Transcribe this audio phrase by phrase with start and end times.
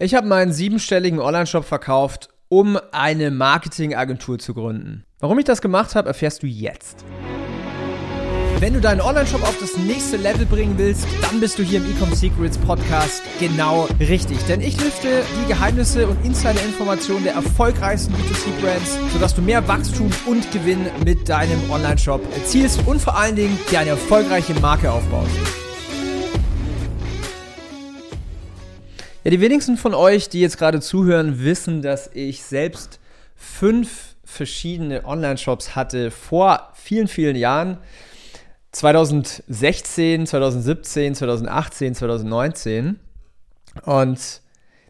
[0.00, 5.04] Ich habe meinen siebenstelligen Online-Shop verkauft, um eine Marketingagentur zu gründen.
[5.18, 7.04] Warum ich das gemacht habe, erfährst du jetzt.
[8.60, 11.90] Wenn du deinen Online-Shop auf das nächste Level bringen willst, dann bist du hier im
[11.90, 14.38] Ecom Secrets Podcast genau richtig.
[14.46, 20.48] Denn ich lüfte die Geheimnisse und Insider-Informationen der erfolgreichsten B2C-Brands, sodass du mehr Wachstum und
[20.52, 25.32] Gewinn mit deinem Online-Shop erzielst und vor allen Dingen dir eine erfolgreiche Marke aufbaust.
[29.28, 32.98] Ja, die wenigsten von euch, die jetzt gerade zuhören, wissen, dass ich selbst
[33.36, 37.76] fünf verschiedene Online-Shops hatte vor vielen, vielen Jahren.
[38.72, 42.98] 2016, 2017, 2018, 2019.
[43.82, 44.40] Und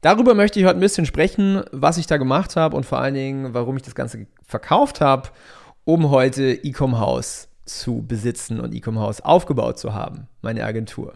[0.00, 3.14] darüber möchte ich heute ein bisschen sprechen, was ich da gemacht habe und vor allen
[3.14, 5.28] Dingen, warum ich das Ganze verkauft habe,
[5.84, 11.12] um heute Ecom House zu besitzen und Ecom House aufgebaut zu haben, meine Agentur.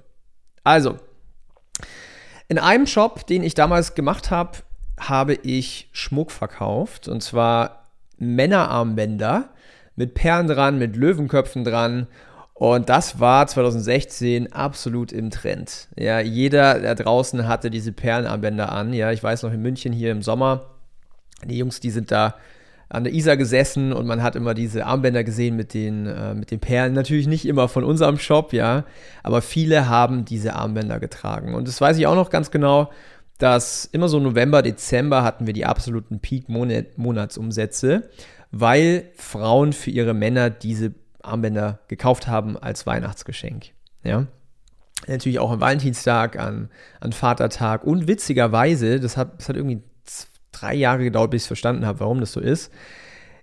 [0.62, 1.00] Also,
[2.48, 4.58] in einem Shop, den ich damals gemacht habe,
[4.98, 7.08] habe ich Schmuck verkauft.
[7.08, 9.50] Und zwar Männerarmbänder
[9.96, 12.06] mit Perlen dran, mit Löwenköpfen dran.
[12.54, 15.88] Und das war 2016 absolut im Trend.
[15.96, 18.92] Ja, jeder da draußen hatte diese Perlenarmbänder an.
[18.92, 20.66] Ja, ich weiß noch in München hier im Sommer,
[21.44, 22.34] die Jungs, die sind da
[22.88, 26.50] an der Isar gesessen und man hat immer diese Armbänder gesehen mit den, äh, mit
[26.50, 26.94] den Perlen.
[26.94, 28.84] Natürlich nicht immer von unserem Shop, ja,
[29.22, 31.54] aber viele haben diese Armbänder getragen.
[31.54, 32.90] Und das weiß ich auch noch ganz genau,
[33.38, 38.08] dass immer so November, Dezember hatten wir die absoluten Peak-Monatsumsätze,
[38.50, 43.66] weil Frauen für ihre Männer diese Armbänder gekauft haben als Weihnachtsgeschenk,
[44.02, 44.26] ja.
[45.06, 49.80] Natürlich auch am Valentinstag, an, an Vatertag und witzigerweise, das hat, das hat irgendwie
[50.60, 52.72] drei Jahre gedauert, bis ich verstanden habe, warum das so ist.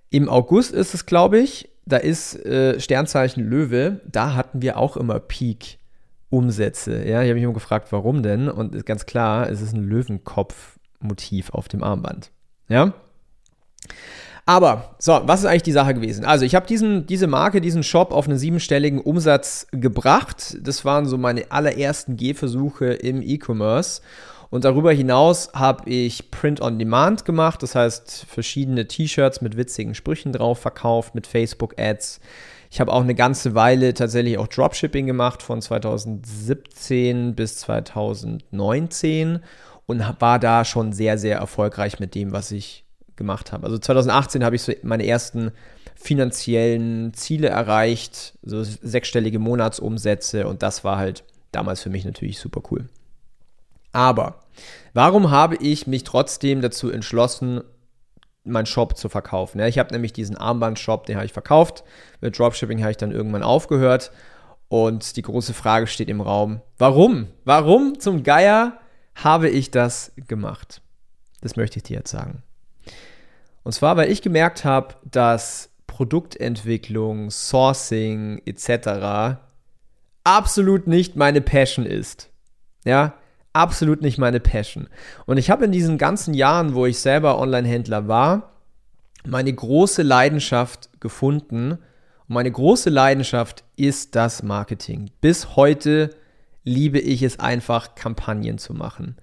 [0.10, 4.98] Im August ist es, glaube ich, da ist äh, Sternzeichen Löwe, da hatten wir auch
[4.98, 5.80] immer Peak.
[6.30, 7.08] Umsätze.
[7.08, 8.50] Ja, ich habe mich immer gefragt, warum denn?
[8.50, 12.32] Und ist ganz klar, es ist ein Löwenkopf-Motiv auf dem Armband.
[12.68, 12.94] Ja.
[14.46, 16.24] Aber, so, was ist eigentlich die Sache gewesen?
[16.26, 20.58] Also, ich habe diese Marke, diesen Shop auf einen siebenstelligen Umsatz gebracht.
[20.62, 24.02] Das waren so meine allerersten Gehversuche im E-Commerce.
[24.50, 29.96] Und darüber hinaus habe ich Print on Demand gemacht, das heißt verschiedene T-Shirts mit witzigen
[29.96, 32.20] Sprüchen drauf verkauft, mit Facebook-Ads.
[32.72, 39.40] Ich habe auch eine ganze Weile tatsächlich auch Dropshipping gemacht von 2017 bis 2019
[39.86, 42.84] und war da schon sehr, sehr erfolgreich mit dem, was ich
[43.16, 43.66] gemacht habe.
[43.66, 45.52] Also 2018 habe ich so meine ersten
[45.96, 52.62] finanziellen Ziele erreicht, so sechsstellige Monatsumsätze und das war halt damals für mich natürlich super
[52.72, 52.90] cool.
[53.96, 54.42] Aber
[54.94, 57.64] warum habe ich mich trotzdem dazu entschlossen,
[58.44, 59.60] meinen Shop zu verkaufen?
[59.60, 61.86] Ja, ich habe nämlich diesen Armband-Shop, den habe ich verkauft.
[62.20, 64.12] Mit Dropshipping habe ich dann irgendwann aufgehört.
[64.68, 67.28] Und die große Frage steht im Raum, warum?
[67.46, 68.80] Warum zum Geier
[69.16, 70.82] habe ich das gemacht?
[71.40, 72.44] Das möchte ich dir jetzt sagen.
[73.64, 79.40] Und zwar, weil ich gemerkt habe, dass Produktentwicklung, Sourcing etc.
[80.26, 82.30] absolut nicht meine Passion ist.
[82.84, 83.14] Ja,
[83.56, 84.88] absolut nicht meine Passion.
[85.26, 88.52] Und ich habe in diesen ganzen Jahren, wo ich selber Online-Händler war,
[89.26, 91.72] meine große Leidenschaft gefunden.
[91.72, 91.80] Und
[92.28, 95.10] meine große Leidenschaft ist das Marketing.
[95.22, 96.10] Bis heute
[96.64, 99.16] liebe ich es einfach, Kampagnen zu machen.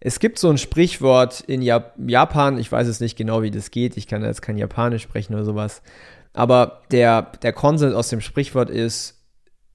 [0.00, 3.96] Es gibt so ein Sprichwort in Japan, ich weiß es nicht genau, wie das geht,
[3.96, 5.80] ich kann jetzt kein Japanisch sprechen oder sowas,
[6.32, 9.21] aber der, der Konsens aus dem Sprichwort ist,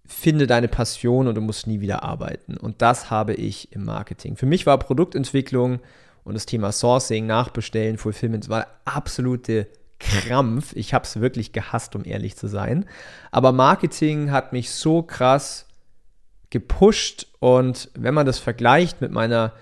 [0.08, 2.58] finde deine Passion und du musst nie wieder arbeiten.
[2.58, 4.36] Und das habe ich im Marketing.
[4.36, 5.80] Für mich war Produktentwicklung
[6.24, 9.68] und das Thema Sourcing, Nachbestellen, Fulfillment war absolute
[10.00, 10.76] Krampf.
[10.76, 12.86] Ich habe es wirklich gehasst, um ehrlich zu sein.
[13.32, 15.68] Aber Marketing hat mich so krass
[16.50, 19.54] gepusht und wenn man das vergleicht mit meiner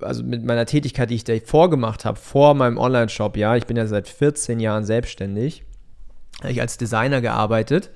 [0.00, 3.76] also mit meiner Tätigkeit, die ich davor gemacht habe, vor meinem Online-Shop, ja, ich bin
[3.76, 5.64] ja seit 14 Jahren selbstständig,
[6.40, 7.90] habe ich als Designer gearbeitet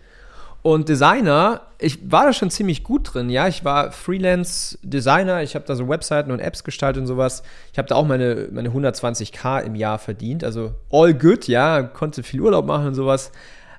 [0.65, 3.47] und Designer, ich war da schon ziemlich gut drin, ja.
[3.49, 7.43] Ich war Freelance-Designer, ich habe da so Webseiten und Apps gestaltet und sowas.
[7.71, 11.83] Ich habe da auch meine, meine 120k im Jahr verdient, also all good, ja.
[11.83, 13.31] Konnte viel Urlaub machen und sowas.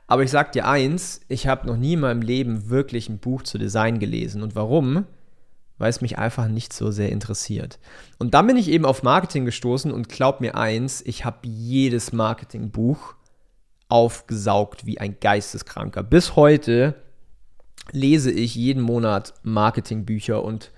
[0.05, 3.41] Aber ich sag dir eins, ich habe noch nie in meinem Leben wirklich ein Buch
[3.41, 4.43] zu Design gelesen.
[4.43, 5.05] Und warum?
[5.79, 7.79] Weil es mich einfach nicht so sehr interessiert.
[8.19, 12.13] Und dann bin ich eben auf Marketing gestoßen und glaub mir eins, ich habe jedes
[12.13, 13.15] Marketingbuch
[13.89, 16.03] aufgesaugt wie ein Geisteskranker.
[16.03, 16.95] Bis heute
[17.91, 20.71] lese ich jeden Monat Marketingbücher und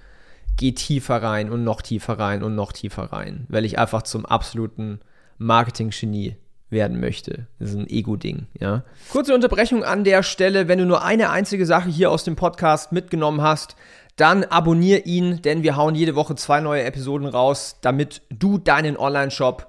[0.57, 4.25] gehe tiefer rein und noch tiefer rein und noch tiefer rein, weil ich einfach zum
[4.25, 4.99] absoluten
[5.37, 6.35] Marketing-Genie
[6.69, 7.47] werden möchte.
[7.59, 8.83] Das ist ein Ego-Ding, ja.
[9.09, 12.91] Kurze Unterbrechung an der Stelle, wenn du nur eine einzige Sache hier aus dem Podcast
[12.91, 13.75] mitgenommen hast,
[14.17, 18.97] dann abonniere ihn, denn wir hauen jede Woche zwei neue Episoden raus, damit du deinen
[18.97, 19.67] Online-Shop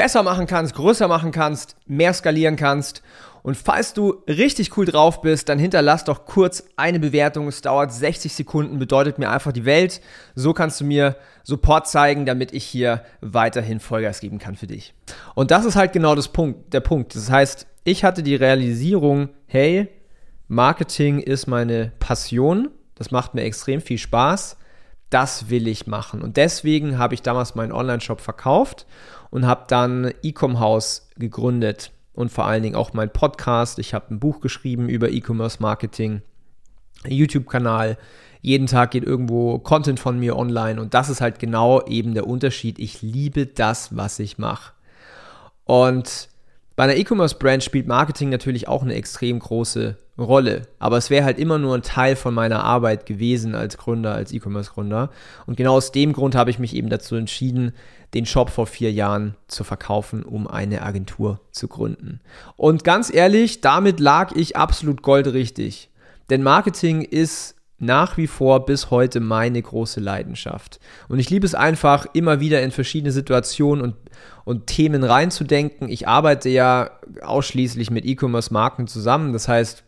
[0.00, 3.02] besser machen kannst, größer machen kannst, mehr skalieren kannst.
[3.42, 7.48] Und falls du richtig cool drauf bist, dann hinterlass doch kurz eine Bewertung.
[7.48, 10.00] Es dauert 60 Sekunden, bedeutet mir einfach die Welt.
[10.34, 14.94] So kannst du mir Support zeigen, damit ich hier weiterhin Vollgas geben kann für dich.
[15.34, 17.14] Und das ist halt genau das Punkt, der Punkt.
[17.14, 19.88] Das heißt, ich hatte die Realisierung, hey,
[20.48, 22.70] Marketing ist meine Passion.
[22.94, 24.56] Das macht mir extrem viel Spaß.
[25.10, 26.22] Das will ich machen.
[26.22, 28.86] Und deswegen habe ich damals meinen Online-Shop verkauft
[29.30, 33.78] und habe dann Ecom House gegründet und vor allen Dingen auch mein Podcast.
[33.78, 36.22] Ich habe ein Buch geschrieben über E-Commerce Marketing,
[37.06, 37.96] YouTube-Kanal.
[38.42, 42.26] Jeden Tag geht irgendwo Content von mir online und das ist halt genau eben der
[42.26, 42.78] Unterschied.
[42.78, 44.72] Ich liebe das, was ich mache.
[45.64, 46.28] Und
[46.76, 50.62] bei einer E-Commerce-Brand spielt Marketing natürlich auch eine extrem große Rolle.
[50.78, 54.32] Aber es wäre halt immer nur ein Teil von meiner Arbeit gewesen als Gründer, als
[54.32, 55.10] E-Commerce-Gründer.
[55.46, 57.72] Und genau aus dem Grund habe ich mich eben dazu entschieden,
[58.14, 62.20] den Shop vor vier Jahren zu verkaufen, um eine Agentur zu gründen.
[62.56, 65.90] Und ganz ehrlich, damit lag ich absolut goldrichtig.
[66.28, 70.80] Denn Marketing ist nach wie vor bis heute meine große Leidenschaft.
[71.08, 73.94] Und ich liebe es einfach, immer wieder in verschiedene Situationen und,
[74.44, 75.88] und Themen reinzudenken.
[75.88, 76.90] Ich arbeite ja
[77.22, 79.32] ausschließlich mit E-Commerce-Marken zusammen.
[79.32, 79.82] Das heißt,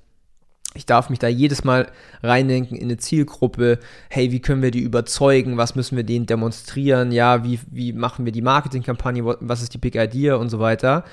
[0.74, 1.88] ich darf mich da jedes Mal
[2.22, 3.78] reindenken in eine Zielgruppe.
[4.08, 5.56] Hey, wie können wir die überzeugen?
[5.56, 7.12] Was müssen wir denen demonstrieren?
[7.12, 9.24] Ja, wie, wie machen wir die Marketingkampagne?
[9.40, 11.04] Was ist die Big Idea und so weiter?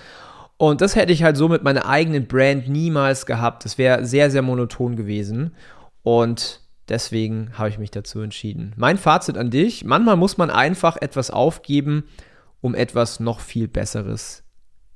[0.58, 3.66] Und das hätte ich halt so mit meiner eigenen Brand niemals gehabt.
[3.66, 5.54] Das wäre sehr, sehr monoton gewesen.
[6.04, 8.74] Und deswegen habe ich mich dazu entschieden.
[8.78, 12.04] Mein Fazit an dich: Manchmal muss man einfach etwas aufgeben,
[12.62, 14.44] um etwas noch viel Besseres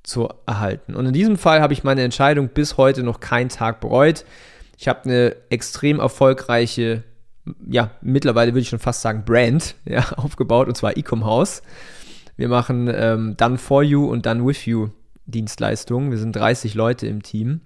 [0.03, 0.95] zu erhalten.
[0.95, 4.25] Und in diesem Fall habe ich meine Entscheidung bis heute noch keinen Tag bereut.
[4.77, 7.03] Ich habe eine extrem erfolgreiche,
[7.69, 11.61] ja, mittlerweile würde ich schon fast sagen, Brand ja, aufgebaut, und zwar Ecom House.
[12.35, 14.89] Wir machen ähm, Done for You und Done with You
[15.25, 16.11] Dienstleistungen.
[16.11, 17.61] Wir sind 30 Leute im Team.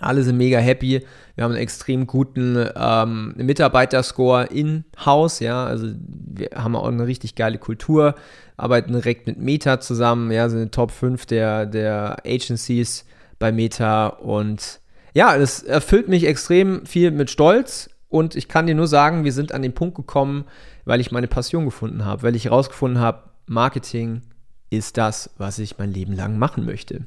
[0.00, 1.04] Alle sind mega happy.
[1.34, 5.64] Wir haben einen extrem guten ähm, Mitarbeiterscore in-house, ja.
[5.64, 8.14] Also wir haben auch eine richtig geile Kultur,
[8.56, 13.04] arbeiten direkt mit Meta zusammen, ja, sind in den Top 5 der, der Agencies
[13.38, 14.80] bei Meta und
[15.12, 19.32] ja, es erfüllt mich extrem viel mit Stolz und ich kann dir nur sagen, wir
[19.32, 20.44] sind an den Punkt gekommen,
[20.84, 24.22] weil ich meine Passion gefunden habe, weil ich herausgefunden habe, Marketing
[24.70, 27.06] ist das, was ich mein Leben lang machen möchte.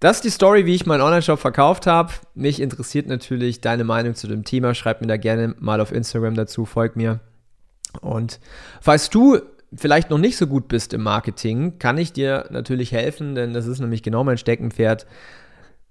[0.00, 2.12] Das ist die Story, wie ich meinen Online-Shop verkauft habe.
[2.34, 4.74] Mich interessiert natürlich deine Meinung zu dem Thema.
[4.74, 7.18] Schreib mir da gerne mal auf Instagram dazu, folg mir.
[8.00, 8.38] Und
[8.80, 9.40] falls du
[9.74, 13.66] vielleicht noch nicht so gut bist im Marketing, kann ich dir natürlich helfen, denn das
[13.66, 15.06] ist nämlich genau mein Steckenpferd.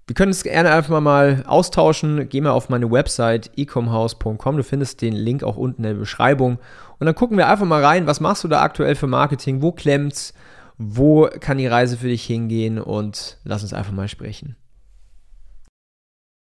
[0.06, 2.30] Wir können es gerne einfach mal austauschen.
[2.30, 4.56] Geh mal auf meine Website ecomhouse.com.
[4.56, 6.58] Du findest den Link auch unten in der Beschreibung.
[6.98, 9.60] Und dann gucken wir einfach mal rein, was machst du da aktuell für Marketing?
[9.60, 10.32] Wo klemmt's?
[10.78, 12.78] Wo kann die Reise für dich hingehen?
[12.78, 14.56] Und lass uns einfach mal sprechen.